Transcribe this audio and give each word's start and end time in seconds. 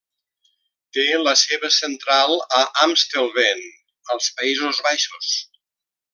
Té 0.97 1.03
la 1.27 1.33
seva 1.41 1.69
central 1.75 2.33
a 2.61 2.61
Amstelveen, 2.87 3.61
als 4.17 4.31
Països 4.41 4.81
Baixos. 4.89 5.31